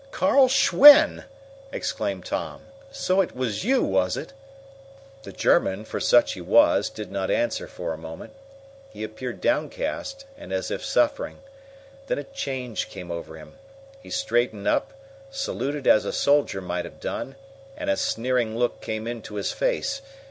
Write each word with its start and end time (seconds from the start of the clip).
"Carl 0.09 0.47
Schwen!" 0.47 1.25
exclaimed 1.71 2.25
Tom. 2.25 2.63
"So 2.91 3.21
it 3.21 3.35
was 3.35 3.63
you, 3.63 3.83
was 3.83 4.17
it?" 4.17 4.33
The 5.21 5.31
German, 5.31 5.85
for 5.85 5.99
such 5.99 6.33
he 6.33 6.41
was, 6.41 6.89
did 6.89 7.11
not 7.11 7.29
answer 7.29 7.67
for 7.67 7.93
a 7.93 7.99
moment. 7.99 8.33
He 8.89 9.03
appeared 9.03 9.41
downcast, 9.41 10.25
and 10.35 10.51
as 10.51 10.71
if 10.71 10.83
suffering. 10.83 11.37
Then 12.07 12.17
a 12.17 12.23
change 12.23 12.89
came 12.89 13.11
over 13.11 13.37
him. 13.37 13.57
He 14.01 14.09
straightened 14.09 14.67
up, 14.67 14.91
saluted 15.29 15.85
as 15.85 16.03
a 16.03 16.11
soldier 16.11 16.61
might 16.61 16.85
have 16.85 16.99
done, 16.99 17.35
and 17.77 17.87
a 17.87 17.95
sneering 17.95 18.57
look 18.57 18.81
came 18.81 19.05
into 19.05 19.35
his 19.35 19.51
face. 19.51 20.01